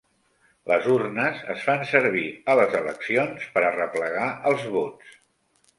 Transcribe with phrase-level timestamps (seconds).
[0.71, 5.19] Les urnes es fan servir a les eleccions per arreplegar els vots.